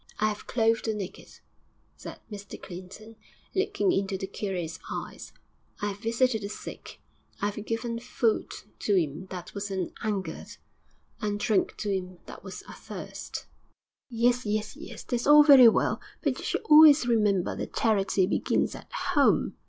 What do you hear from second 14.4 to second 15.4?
yes, yes; that's